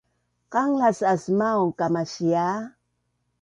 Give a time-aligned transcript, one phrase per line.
[0.53, 2.47] Qanglas aas maun kamasia